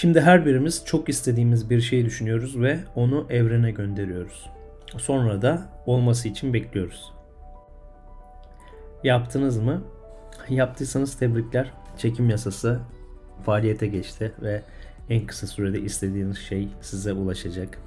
Şimdi 0.00 0.20
her 0.20 0.46
birimiz 0.46 0.82
çok 0.84 1.08
istediğimiz 1.08 1.70
bir 1.70 1.80
şey 1.80 2.04
düşünüyoruz 2.04 2.60
ve 2.60 2.78
onu 2.94 3.26
evrene 3.30 3.70
gönderiyoruz. 3.70 4.50
Sonra 4.98 5.42
da 5.42 5.68
olması 5.86 6.28
için 6.28 6.54
bekliyoruz. 6.54 7.12
Yaptınız 9.04 9.58
mı? 9.58 9.82
Yaptıysanız 10.48 11.18
tebrikler. 11.18 11.72
Çekim 11.98 12.30
yasası 12.30 12.80
faaliyete 13.44 13.86
geçti 13.86 14.32
ve 14.42 14.62
en 15.10 15.26
kısa 15.26 15.46
sürede 15.46 15.80
istediğiniz 15.80 16.38
şey 16.38 16.68
size 16.80 17.12
ulaşacak. 17.12 17.78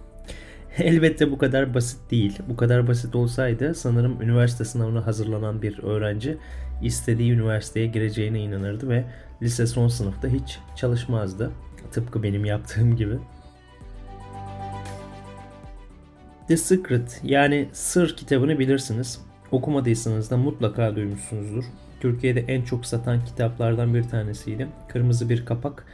Elbette 0.78 1.32
bu 1.32 1.38
kadar 1.38 1.74
basit 1.74 2.12
değil. 2.12 2.40
Bu 2.50 2.56
kadar 2.56 2.88
basit 2.88 3.16
olsaydı 3.16 3.76
sanırım 3.76 4.22
üniversite 4.22 4.66
sınavına 4.66 5.08
hazırlanan 5.08 5.62
bir 5.62 5.84
öğrenci 5.84 6.38
istediği 6.82 7.32
üniversiteye 7.32 7.88
gireceğine 7.88 8.40
inanırdı 8.40 8.90
ve 8.90 9.06
lise 9.42 9.68
son 9.68 9.88
sınıfta 9.88 10.28
hiç 10.28 10.60
çalışmazdı. 10.76 11.52
Tıpkı 11.92 12.24
benim 12.24 12.46
yaptığım 12.46 12.96
gibi. 12.96 13.18
The 16.48 16.58
Secret 16.58 17.22
yani 17.24 17.70
Sır 17.74 18.18
kitabını 18.18 18.60
bilirsiniz. 18.60 19.22
Okumadıysanız 19.52 20.32
da 20.32 20.38
mutlaka 20.38 20.96
duymuşsunuzdur. 20.96 21.64
Türkiye'de 22.00 22.40
en 22.40 22.62
çok 22.62 22.86
satan 22.86 23.26
kitaplardan 23.26 23.94
bir 23.94 24.04
tanesiydi. 24.04 24.68
Kırmızı 24.88 25.30
bir 25.30 25.46
kapak, 25.46 25.86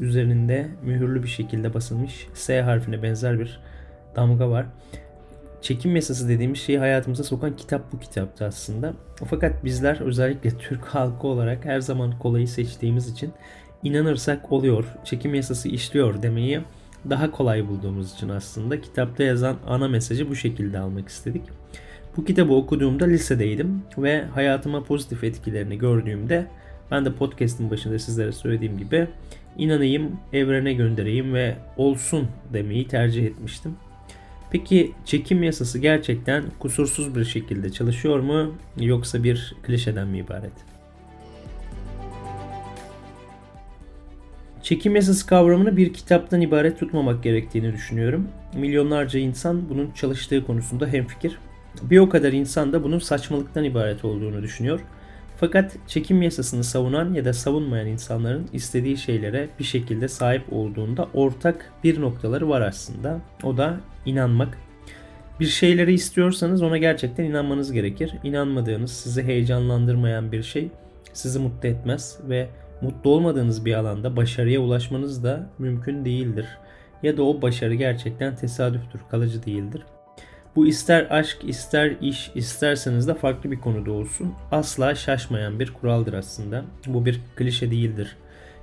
üzerinde 0.00 0.68
mühürlü 0.84 1.22
bir 1.22 1.28
şekilde 1.28 1.74
basılmış 1.74 2.26
S 2.34 2.62
harfine 2.62 3.02
benzer 3.02 3.40
bir 3.40 3.60
damga 4.16 4.50
var. 4.50 4.66
Çekim 5.62 5.96
yasası 5.96 6.28
dediğimiz 6.28 6.58
şeyi 6.58 6.78
hayatımıza 6.78 7.24
sokan 7.24 7.56
kitap 7.56 7.92
bu 7.92 7.98
kitaptı 7.98 8.44
aslında. 8.44 8.94
Fakat 9.24 9.64
bizler 9.64 10.00
özellikle 10.00 10.50
Türk 10.50 10.84
halkı 10.84 11.26
olarak 11.26 11.64
her 11.64 11.80
zaman 11.80 12.18
kolayı 12.18 12.48
seçtiğimiz 12.48 13.08
için 13.08 13.32
inanırsak 13.82 14.52
oluyor, 14.52 14.84
çekim 15.04 15.34
yasası 15.34 15.68
işliyor 15.68 16.22
demeyi 16.22 16.60
daha 17.10 17.30
kolay 17.30 17.68
bulduğumuz 17.68 18.14
için 18.14 18.28
aslında 18.28 18.80
kitapta 18.80 19.22
yazan 19.22 19.56
ana 19.66 19.88
mesajı 19.88 20.30
bu 20.30 20.36
şekilde 20.36 20.78
almak 20.78 21.08
istedik. 21.08 21.42
Bu 22.16 22.24
kitabı 22.24 22.52
okuduğumda 22.52 23.04
lisedeydim 23.04 23.82
ve 23.98 24.24
hayatıma 24.24 24.84
pozitif 24.84 25.24
etkilerini 25.24 25.78
gördüğümde 25.78 26.46
ben 26.90 27.04
de 27.04 27.12
podcast'ın 27.12 27.70
başında 27.70 27.98
sizlere 27.98 28.32
söylediğim 28.32 28.78
gibi 28.78 29.06
inanayım, 29.58 30.20
evrene 30.32 30.72
göndereyim 30.72 31.34
ve 31.34 31.56
olsun 31.76 32.28
demeyi 32.52 32.88
tercih 32.88 33.26
etmiştim. 33.26 33.76
Peki 34.50 34.92
çekim 35.04 35.42
yasası 35.42 35.78
gerçekten 35.78 36.44
kusursuz 36.58 37.14
bir 37.14 37.24
şekilde 37.24 37.72
çalışıyor 37.72 38.20
mu 38.20 38.54
yoksa 38.80 39.24
bir 39.24 39.54
klişeden 39.62 40.08
mi 40.08 40.18
ibaret? 40.18 40.77
Çekim 44.68 44.96
yasası 44.96 45.26
kavramını 45.26 45.76
bir 45.76 45.92
kitaptan 45.92 46.40
ibaret 46.40 46.78
tutmamak 46.80 47.22
gerektiğini 47.22 47.72
düşünüyorum. 47.72 48.28
Milyonlarca 48.54 49.20
insan 49.20 49.68
bunun 49.68 49.90
çalıştığı 49.90 50.46
konusunda 50.46 50.86
hemfikir. 50.86 51.38
Bir 51.82 51.98
o 51.98 52.08
kadar 52.08 52.32
insan 52.32 52.72
da 52.72 52.84
bunun 52.84 52.98
saçmalıktan 52.98 53.64
ibaret 53.64 54.04
olduğunu 54.04 54.42
düşünüyor. 54.42 54.80
Fakat 55.36 55.76
çekim 55.86 56.22
yasasını 56.22 56.64
savunan 56.64 57.14
ya 57.14 57.24
da 57.24 57.32
savunmayan 57.32 57.86
insanların 57.86 58.48
istediği 58.52 58.96
şeylere 58.96 59.48
bir 59.58 59.64
şekilde 59.64 60.08
sahip 60.08 60.52
olduğunda 60.52 61.08
ortak 61.14 61.72
bir 61.84 62.00
noktaları 62.00 62.48
var 62.48 62.60
aslında. 62.60 63.20
O 63.42 63.56
da 63.56 63.80
inanmak. 64.06 64.58
Bir 65.40 65.46
şeyleri 65.46 65.92
istiyorsanız 65.92 66.62
ona 66.62 66.78
gerçekten 66.78 67.24
inanmanız 67.24 67.72
gerekir. 67.72 68.14
İnanmadığınız, 68.24 68.92
sizi 68.92 69.22
heyecanlandırmayan 69.22 70.32
bir 70.32 70.42
şey 70.42 70.68
sizi 71.12 71.38
mutlu 71.38 71.68
etmez 71.68 72.18
ve 72.28 72.48
mutlu 72.80 73.10
olmadığınız 73.10 73.64
bir 73.64 73.74
alanda 73.74 74.16
başarıya 74.16 74.60
ulaşmanız 74.60 75.24
da 75.24 75.50
mümkün 75.58 76.04
değildir. 76.04 76.46
Ya 77.02 77.16
da 77.16 77.22
o 77.22 77.42
başarı 77.42 77.74
gerçekten 77.74 78.36
tesadüftür, 78.36 79.00
kalıcı 79.10 79.44
değildir. 79.44 79.82
Bu 80.56 80.66
ister 80.66 81.06
aşk, 81.10 81.38
ister 81.44 81.96
iş, 82.00 82.30
isterseniz 82.34 83.08
de 83.08 83.14
farklı 83.14 83.50
bir 83.50 83.60
konuda 83.60 83.92
olsun. 83.92 84.34
Asla 84.52 84.94
şaşmayan 84.94 85.60
bir 85.60 85.72
kuraldır 85.72 86.12
aslında. 86.12 86.64
Bu 86.86 87.06
bir 87.06 87.20
klişe 87.36 87.70
değildir. 87.70 88.16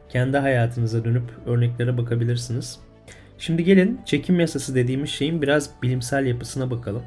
Kendi 0.09 0.38
hayatınıza 0.38 1.06
dönüp 1.06 1.31
örneklere 1.46 1.98
bakabilirsiniz. 1.98 2.80
Şimdi 3.38 3.64
gelin 3.64 4.00
çekim 4.06 4.40
yasası 4.40 4.75
dediğimiz 4.75 5.09
şeyin 5.09 5.42
biraz 5.42 5.70
bilimsel 5.84 6.25
yapısına 6.25 6.72
bakalım. 6.72 7.04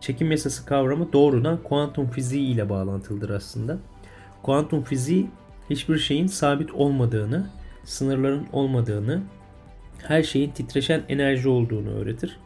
Çekim 0.00 0.30
yasası 0.30 0.66
kavramı 0.66 1.12
doğrudan 1.12 1.62
kuantum 1.62 2.10
fiziği 2.10 2.54
ile 2.54 2.68
bağlantılıdır 2.68 3.30
aslında. 3.30 3.78
Kuantum 4.42 4.82
fiziği 4.82 5.30
hiçbir 5.72 5.98
şeyin 5.98 6.26
sabit 6.26 6.72
olmadığını, 6.72 7.46
sınırların 7.84 8.46
olmadığını, 8.52 9.22
her 10.02 10.22
şeyin 10.22 10.50
titreşen 10.50 11.02
enerji 11.08 11.48
olduğunu 11.48 11.90
öğretir 11.90 12.38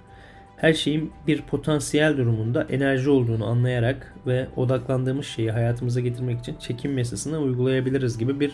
her 0.56 0.72
şeyin 0.72 1.12
bir 1.26 1.42
potansiyel 1.42 2.16
durumunda 2.16 2.66
enerji 2.70 3.10
olduğunu 3.10 3.46
anlayarak 3.46 4.14
ve 4.26 4.46
odaklandığımız 4.56 5.26
şeyi 5.26 5.50
hayatımıza 5.50 6.00
getirmek 6.00 6.40
için 6.40 6.56
çekim 6.58 6.98
yasasını 6.98 7.38
uygulayabiliriz 7.38 8.18
gibi 8.18 8.40
bir 8.40 8.52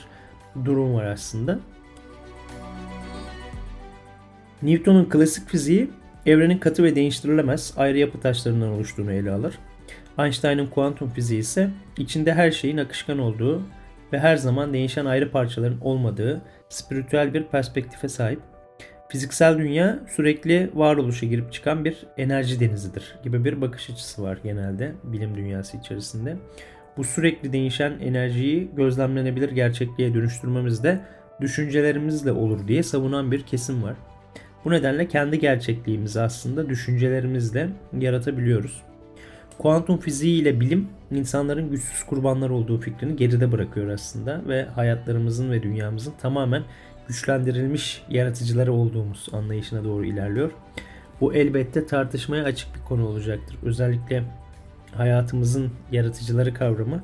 durum 0.65 0.95
var 0.95 1.05
aslında. 1.05 1.59
Newton'un 4.63 5.05
klasik 5.05 5.49
fiziği 5.49 5.91
evrenin 6.27 6.59
katı 6.59 6.83
ve 6.83 6.95
değiştirilemez 6.95 7.75
ayrı 7.77 7.99
yapı 7.99 8.21
taşlarından 8.21 8.69
oluştuğunu 8.69 9.13
ele 9.13 9.31
alır. 9.31 9.59
Einstein'ın 10.19 10.67
kuantum 10.67 11.11
fiziği 11.11 11.41
ise 11.41 11.71
içinde 11.97 12.35
her 12.35 12.51
şeyin 12.51 12.77
akışkan 12.77 13.19
olduğu 13.19 13.63
ve 14.13 14.19
her 14.19 14.37
zaman 14.37 14.73
değişen 14.73 15.05
ayrı 15.05 15.31
parçaların 15.31 15.81
olmadığı 15.81 16.43
spiritüel 16.69 17.35
bir 17.35 17.45
perspektife 17.45 18.09
sahip. 18.09 18.41
Fiziksel 19.09 19.59
dünya 19.59 19.99
sürekli 20.17 20.71
varoluşa 20.75 21.27
girip 21.27 21.53
çıkan 21.53 21.85
bir 21.85 22.07
enerji 22.17 22.61
denizidir 22.61 23.15
gibi 23.25 23.45
bir 23.45 23.61
bakış 23.61 23.91
açısı 23.91 24.23
var 24.23 24.39
genelde 24.43 24.93
bilim 25.05 25.35
dünyası 25.35 25.77
içerisinde. 25.77 26.37
Bu 26.97 27.05
sürekli 27.05 27.53
değişen 27.53 27.93
enerjiyi 28.01 28.71
gözlemlenebilir 28.77 29.51
gerçekliğe 29.51 30.15
dönüştürmemiz 30.15 30.85
de 30.85 31.01
düşüncelerimizle 31.41 32.33
olur 32.33 32.69
diye 32.69 32.83
savunan 32.83 33.33
bir 33.33 33.43
kesim 33.43 33.83
var. 33.83 33.95
Bu 34.65 34.71
nedenle 34.71 35.09
kendi 35.09 35.39
gerçekliğimizi 35.39 36.21
aslında 36.21 36.69
düşüncelerimizle 36.69 37.69
yaratabiliyoruz. 38.01 38.83
Kuantum 39.59 39.99
fiziği 39.99 40.43
ile 40.43 40.61
bilim 40.61 40.89
insanların 41.11 41.71
güçsüz 41.71 42.03
kurbanlar 42.03 42.51
olduğu 42.51 42.81
fikrini 42.81 43.17
geride 43.17 43.53
bırakıyor 43.53 43.89
aslında 43.89 44.43
ve 44.49 44.65
hayatlarımızın 44.65 45.51
ve 45.51 45.63
dünyamızın 45.63 46.13
tamamen 46.23 46.63
güçlendirilmiş 47.09 48.03
yaratıcıları 48.09 48.73
olduğumuz 48.73 49.29
anlayışına 49.33 49.85
doğru 49.85 50.05
ilerliyor. 50.05 50.51
Bu 51.21 51.35
elbette 51.35 51.87
tartışmaya 51.87 52.45
açık 52.45 52.75
bir 52.75 52.81
konu 52.81 53.07
olacaktır. 53.07 53.57
Özellikle 53.63 54.23
hayatımızın 54.95 55.71
yaratıcıları 55.93 56.55
kavramı 56.55 57.03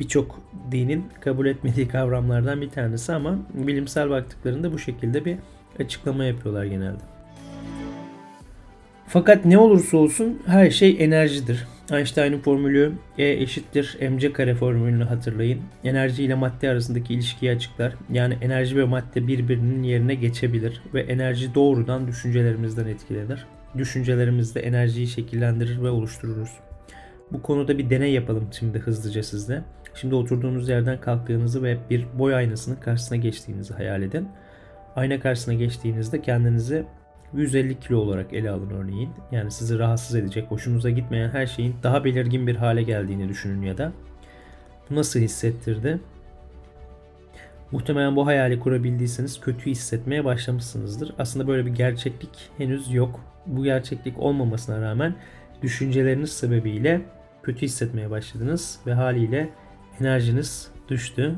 birçok 0.00 0.40
dinin 0.70 1.04
kabul 1.20 1.46
etmediği 1.46 1.88
kavramlardan 1.88 2.60
bir 2.60 2.70
tanesi 2.70 3.12
ama 3.12 3.38
bilimsel 3.54 4.10
baktıklarında 4.10 4.72
bu 4.72 4.78
şekilde 4.78 5.24
bir 5.24 5.36
açıklama 5.78 6.24
yapıyorlar 6.24 6.64
genelde. 6.64 7.02
Fakat 9.12 9.44
ne 9.44 9.58
olursa 9.58 9.96
olsun 9.96 10.42
her 10.46 10.70
şey 10.70 10.96
enerjidir. 11.00 11.66
Einstein'ın 11.92 12.38
formülü 12.38 12.92
E 13.18 13.28
eşittir 13.28 13.98
mc 14.10 14.32
kare 14.32 14.54
formülünü 14.54 15.04
hatırlayın. 15.04 15.60
Enerji 15.84 16.24
ile 16.24 16.34
madde 16.34 16.68
arasındaki 16.68 17.14
ilişkiyi 17.14 17.52
açıklar. 17.52 17.94
Yani 18.12 18.38
enerji 18.40 18.76
ve 18.76 18.84
madde 18.84 19.26
birbirinin 19.26 19.82
yerine 19.82 20.14
geçebilir 20.14 20.82
ve 20.94 21.00
enerji 21.00 21.54
doğrudan 21.54 22.08
düşüncelerimizden 22.08 22.86
etkilenir. 22.86 23.46
Düşüncelerimiz 23.78 24.54
de 24.54 24.60
enerjiyi 24.60 25.06
şekillendirir 25.06 25.82
ve 25.82 25.90
oluştururuz. 25.90 26.50
Bu 27.32 27.42
konuda 27.42 27.78
bir 27.78 27.90
deney 27.90 28.12
yapalım 28.12 28.48
şimdi 28.58 28.78
hızlıca 28.78 29.22
sizde. 29.22 29.62
Şimdi 29.94 30.14
oturduğunuz 30.14 30.68
yerden 30.68 31.00
kalktığınızı 31.00 31.62
ve 31.62 31.76
bir 31.90 32.06
boy 32.18 32.34
aynasının 32.34 32.76
karşısına 32.76 33.18
geçtiğinizi 33.18 33.74
hayal 33.74 34.02
edin. 34.02 34.28
Ayna 34.96 35.20
karşısına 35.20 35.54
geçtiğinizde 35.54 36.22
kendinizi 36.22 36.84
150 37.34 37.80
kilo 37.80 37.98
olarak 37.98 38.32
ele 38.32 38.50
alın 38.50 38.70
örneğin. 38.70 39.10
Yani 39.32 39.50
sizi 39.50 39.78
rahatsız 39.78 40.16
edecek, 40.16 40.50
hoşunuza 40.50 40.90
gitmeyen 40.90 41.30
her 41.30 41.46
şeyin 41.46 41.74
daha 41.82 42.04
belirgin 42.04 42.46
bir 42.46 42.56
hale 42.56 42.82
geldiğini 42.82 43.28
düşünün 43.28 43.62
ya 43.62 43.78
da. 43.78 43.92
Bu 44.90 44.94
nasıl 44.94 45.20
hissettirdi? 45.20 45.98
Muhtemelen 47.70 48.16
bu 48.16 48.26
hayali 48.26 48.60
kurabildiyseniz 48.60 49.40
kötü 49.40 49.70
hissetmeye 49.70 50.24
başlamışsınızdır. 50.24 51.14
Aslında 51.18 51.48
böyle 51.48 51.66
bir 51.66 51.70
gerçeklik 51.70 52.50
henüz 52.58 52.94
yok. 52.94 53.20
Bu 53.46 53.64
gerçeklik 53.64 54.18
olmamasına 54.18 54.80
rağmen 54.80 55.14
düşünceleriniz 55.62 56.32
sebebiyle 56.32 57.00
kötü 57.42 57.62
hissetmeye 57.62 58.10
başladınız 58.10 58.78
ve 58.86 58.94
haliyle 58.94 59.48
enerjiniz 60.00 60.70
düştü 60.88 61.34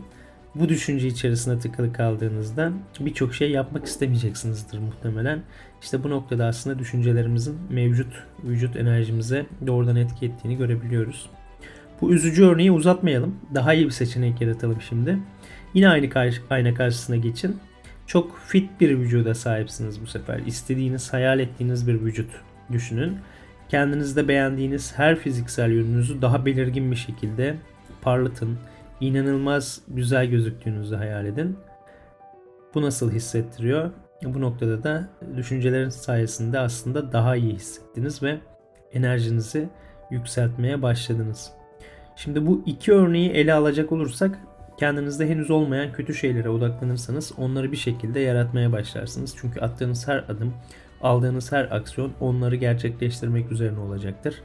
bu 0.54 0.68
düşünce 0.68 1.08
içerisinde 1.08 1.58
tıkalı 1.58 1.92
kaldığınızda 1.92 2.72
birçok 3.00 3.34
şey 3.34 3.50
yapmak 3.50 3.86
istemeyeceksinizdir 3.86 4.78
muhtemelen. 4.78 5.42
İşte 5.82 6.04
bu 6.04 6.10
noktada 6.10 6.46
aslında 6.46 6.78
düşüncelerimizin 6.78 7.56
mevcut 7.70 8.12
vücut 8.44 8.76
enerjimize 8.76 9.46
doğrudan 9.66 9.96
etki 9.96 10.26
ettiğini 10.26 10.56
görebiliyoruz. 10.56 11.30
Bu 12.00 12.14
üzücü 12.14 12.44
örneği 12.44 12.72
uzatmayalım. 12.72 13.36
Daha 13.54 13.74
iyi 13.74 13.86
bir 13.86 13.90
seçenek 13.90 14.40
yaratalım 14.40 14.80
şimdi. 14.88 15.18
Yine 15.74 15.88
aynı 15.88 16.10
karşı, 16.10 16.40
ayna 16.50 16.74
karşısına 16.74 17.16
geçin. 17.16 17.56
Çok 18.06 18.38
fit 18.46 18.80
bir 18.80 18.98
vücuda 18.98 19.34
sahipsiniz 19.34 20.02
bu 20.02 20.06
sefer. 20.06 20.40
İstediğiniz, 20.46 21.12
hayal 21.12 21.40
ettiğiniz 21.40 21.86
bir 21.88 22.00
vücut 22.00 22.30
düşünün. 22.72 23.16
Kendinizde 23.68 24.28
beğendiğiniz 24.28 24.98
her 24.98 25.18
fiziksel 25.18 25.70
yönünüzü 25.70 26.22
daha 26.22 26.46
belirgin 26.46 26.90
bir 26.90 26.96
şekilde 26.96 27.54
parlatın. 28.02 28.58
İnanılmaz 29.04 29.80
güzel 29.88 30.26
gözüktüğünüzü 30.26 30.96
hayal 30.96 31.26
edin. 31.26 31.58
Bu 32.74 32.82
nasıl 32.82 33.12
hissettiriyor? 33.12 33.90
Bu 34.24 34.40
noktada 34.40 34.82
da 34.82 35.08
düşüncelerin 35.36 35.88
sayesinde 35.88 36.58
aslında 36.58 37.12
daha 37.12 37.36
iyi 37.36 37.54
hissettiniz 37.54 38.22
ve 38.22 38.38
enerjinizi 38.92 39.68
yükseltmeye 40.10 40.82
başladınız. 40.82 41.52
Şimdi 42.16 42.46
bu 42.46 42.62
iki 42.66 42.92
örneği 42.92 43.30
ele 43.30 43.54
alacak 43.54 43.92
olursak 43.92 44.38
kendinizde 44.78 45.28
henüz 45.28 45.50
olmayan 45.50 45.92
kötü 45.92 46.14
şeylere 46.14 46.48
odaklanırsanız 46.48 47.32
onları 47.38 47.72
bir 47.72 47.76
şekilde 47.76 48.20
yaratmaya 48.20 48.72
başlarsınız. 48.72 49.34
Çünkü 49.40 49.60
attığınız 49.60 50.08
her 50.08 50.18
adım, 50.18 50.54
aldığınız 51.00 51.52
her 51.52 51.64
aksiyon 51.64 52.12
onları 52.20 52.56
gerçekleştirmek 52.56 53.52
üzerine 53.52 53.80
olacaktır. 53.80 54.42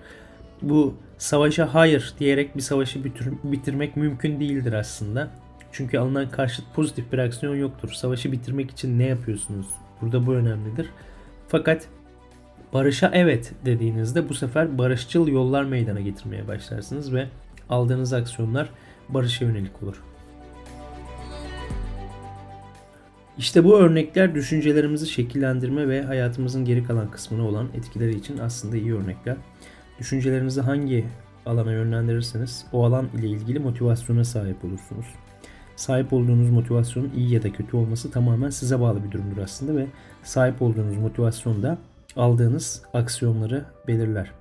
Bu 0.61 0.95
savaşa 1.17 1.73
hayır 1.73 2.13
diyerek 2.19 2.55
bir 2.55 2.61
savaşı 2.61 3.03
bitirmek 3.43 3.95
mümkün 3.95 4.39
değildir 4.39 4.73
aslında. 4.73 5.27
Çünkü 5.71 5.97
alınan 5.97 6.29
karşıt 6.29 6.65
pozitif 6.75 7.11
bir 7.11 7.17
aksiyon 7.17 7.55
yoktur. 7.55 7.89
Savaşı 7.89 8.31
bitirmek 8.31 8.71
için 8.71 8.99
ne 8.99 9.05
yapıyorsunuz? 9.05 9.67
Burada 10.01 10.25
bu 10.25 10.33
önemlidir. 10.33 10.89
Fakat 11.47 11.87
barışa 12.73 13.11
evet 13.13 13.53
dediğinizde 13.65 14.29
bu 14.29 14.33
sefer 14.33 14.77
barışçıl 14.77 15.27
yollar 15.27 15.63
meydana 15.63 15.99
getirmeye 15.99 16.47
başlarsınız 16.47 17.13
ve 17.13 17.27
aldığınız 17.69 18.13
aksiyonlar 18.13 18.69
barışa 19.09 19.45
yönelik 19.45 19.83
olur. 19.83 20.03
İşte 23.37 23.63
bu 23.63 23.77
örnekler 23.77 24.35
düşüncelerimizi 24.35 25.07
şekillendirme 25.07 25.87
ve 25.87 26.01
hayatımızın 26.01 26.65
geri 26.65 26.83
kalan 26.83 27.11
kısmına 27.11 27.47
olan 27.47 27.67
etkileri 27.73 28.15
için 28.15 28.37
aslında 28.37 28.77
iyi 28.77 28.95
örnekler. 28.95 29.37
Düşüncelerinizi 29.99 30.61
hangi 30.61 31.05
alana 31.45 31.71
yönlendirirseniz 31.71 32.65
o 32.73 32.85
alan 32.85 33.09
ile 33.19 33.27
ilgili 33.27 33.59
motivasyona 33.59 34.23
sahip 34.23 34.65
olursunuz. 34.65 35.05
Sahip 35.75 36.13
olduğunuz 36.13 36.49
motivasyonun 36.49 37.11
iyi 37.15 37.33
ya 37.33 37.43
da 37.43 37.51
kötü 37.51 37.77
olması 37.77 38.11
tamamen 38.11 38.49
size 38.49 38.79
bağlı 38.79 39.03
bir 39.03 39.11
durumdur 39.11 39.37
aslında 39.37 39.75
ve 39.75 39.87
sahip 40.23 40.61
olduğunuz 40.61 40.97
motivasyon 40.97 41.63
da 41.63 41.77
aldığınız 42.15 42.81
aksiyonları 42.93 43.65
belirler. 43.87 44.31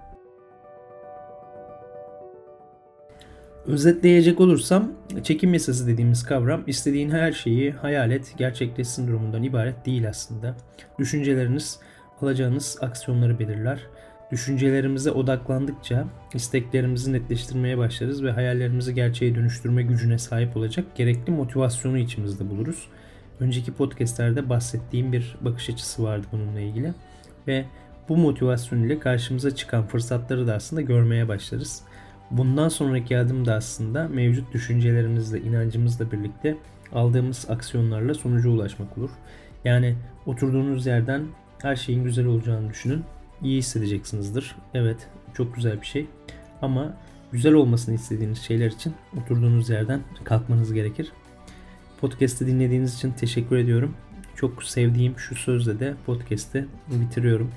Özetleyecek 3.67 4.41
olursam 4.41 4.93
çekim 5.23 5.55
yasası 5.55 5.87
dediğimiz 5.87 6.23
kavram 6.23 6.63
istediğin 6.67 7.11
her 7.11 7.33
şeyi 7.33 7.73
hayal 7.73 8.11
et, 8.11 8.35
gerçekleşsin 8.37 9.09
durumundan 9.09 9.43
ibaret 9.43 9.87
değil 9.87 10.09
aslında. 10.09 10.55
Düşünceleriniz 10.99 11.81
alacağınız 12.23 12.79
aksiyonları 12.81 13.39
belirler. 13.39 13.87
Düşüncelerimize 14.31 15.11
odaklandıkça 15.11 16.07
isteklerimizi 16.35 17.13
netleştirmeye 17.13 17.79
başlarız 17.79 18.25
ve 18.25 18.33
hayallerimizi 18.33 18.95
gerçeğe 18.95 19.35
dönüştürme 19.35 19.83
gücüne 19.83 20.19
sahip 20.19 20.57
olacak 20.57 20.85
gerekli 20.95 21.33
motivasyonu 21.33 21.99
içimizde 21.99 22.51
buluruz. 22.51 22.89
Önceki 23.41 23.73
podcastlerde 23.73 24.49
bahsettiğim 24.49 25.13
bir 25.13 25.37
bakış 25.41 25.71
açısı 25.71 26.03
vardı 26.03 26.27
bununla 26.33 26.61
ilgili 26.61 26.95
ve 27.47 27.65
bu 28.09 28.17
motivasyon 28.17 28.83
ile 28.83 28.99
karşımıza 28.99 29.55
çıkan 29.55 29.87
fırsatları 29.87 30.47
da 30.47 30.55
aslında 30.55 30.83
görmeye 30.83 31.29
başlarız. 31.29 31.83
Bundan 32.31 32.69
sonraki 32.69 33.19
adım 33.19 33.47
da 33.47 33.55
aslında 33.55 34.09
mevcut 34.09 34.53
düşüncelerimizle, 34.53 35.41
inancımızla 35.41 36.13
birlikte 36.13 36.57
aldığımız 36.93 37.47
aksiyonlarla 37.51 38.15
sonuca 38.15 38.49
ulaşmak 38.51 38.99
olur. 38.99 39.11
Yani 39.65 39.97
oturduğunuz 40.27 40.87
yerden 40.87 41.23
her 41.63 41.77
şeyin 41.77 42.05
güzel 42.05 42.27
olacağını 42.27 42.71
düşünün. 42.71 43.05
İyi 43.43 43.59
hissedeceksinizdir. 43.59 44.57
Evet, 44.75 45.09
çok 45.35 45.55
güzel 45.55 45.81
bir 45.81 45.87
şey. 45.87 46.07
Ama 46.63 46.97
güzel 47.33 47.53
olmasını 47.53 47.95
istediğiniz 47.95 48.39
şeyler 48.39 48.71
için 48.71 48.95
oturduğunuz 49.23 49.71
yerden 49.71 50.01
kalkmanız 50.25 50.73
gerekir. 50.73 51.13
Podcast'ı 52.01 52.47
dinlediğiniz 52.47 52.95
için 52.95 53.13
teşekkür 53.13 53.57
ediyorum. 53.57 53.95
Çok 54.37 54.63
sevdiğim 54.63 55.19
şu 55.19 55.35
sözle 55.35 55.81
de 55.81 55.95
podcast'i 56.07 56.67
bitiriyorum. 56.89 57.51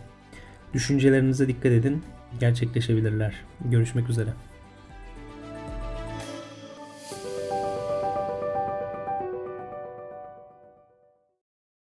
Düşüncelerinize 0.73 1.47
dikkat 1.47 1.71
edin. 1.71 2.03
Gerçekleşebilirler. 2.39 3.33
Görüşmek 3.65 4.09
üzere. 4.09 4.29